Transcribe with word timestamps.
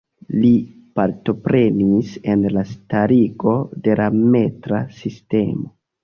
Li 0.35 0.49
partoprenis 0.99 2.13
en 2.35 2.45
la 2.53 2.63
starigo 2.69 3.53
de 3.89 3.97
la 3.99 4.07
metra 4.31 4.81
sistemo. 5.01 5.69